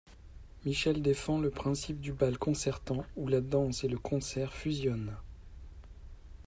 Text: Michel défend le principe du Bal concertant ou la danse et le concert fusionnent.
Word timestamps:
Michel 0.65 1.03
défend 1.03 1.39
le 1.39 1.51
principe 1.51 2.01
du 2.01 2.11
Bal 2.11 2.39
concertant 2.39 3.05
ou 3.15 3.27
la 3.27 3.39
danse 3.39 3.83
et 3.83 3.87
le 3.87 3.99
concert 3.99 4.51
fusionnent. 4.51 5.15